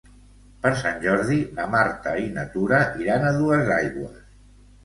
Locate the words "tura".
2.57-2.81